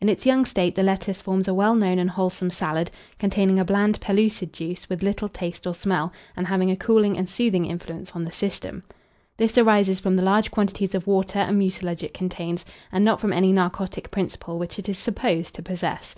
[0.00, 3.64] In its young state, the lettuce forms a well known and wholesome salad, containing a
[3.64, 8.10] bland pellucid juice, with little taste or smell, and having a cooling and soothing influence
[8.10, 8.82] on the system.
[9.36, 13.32] This arises from the large quantities of water and mucilage it contains, and not from
[13.32, 16.16] any narcotic principle which it is supposed to possess.